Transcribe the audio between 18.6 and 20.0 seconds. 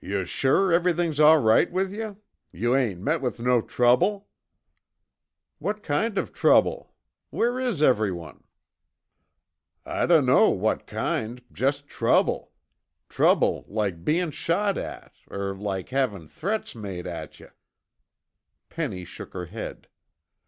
Penny shook her head.